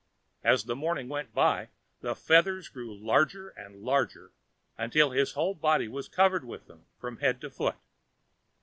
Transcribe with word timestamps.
As 0.43 0.63
the 0.63 0.75
morning 0.75 1.09
went 1.09 1.31
by, 1.31 1.69
the 1.99 2.15
feathers 2.15 2.69
grew 2.69 2.91
larger 2.97 3.49
and 3.49 3.83
larger, 3.83 4.31
until 4.75 5.11
his 5.11 5.33
whole 5.33 5.53
body 5.53 5.87
was 5.87 6.07
covered 6.07 6.43
with 6.43 6.65
them 6.65 6.87
from 6.99 7.17
head 7.17 7.39
to 7.41 7.51
foot. 7.51 7.75